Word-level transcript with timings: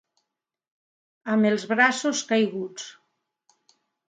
Amb 1.33 1.49
els 1.51 1.67
braços 1.75 2.23
caiguts. 2.33 2.89